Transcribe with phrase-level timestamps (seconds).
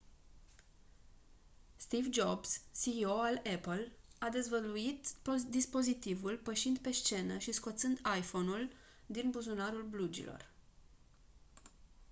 [1.83, 2.53] steve jobs
[2.83, 5.07] ceo al apple a dezvăluit
[5.49, 8.69] dispozitivul pășind pe scenă și scoțând iphone-ul
[9.05, 10.49] din buzunarul blugilor